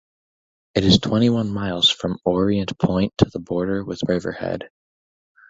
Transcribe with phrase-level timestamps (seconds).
[0.73, 4.67] It is twenty-one miles from Orient Point to the border with Riverhead.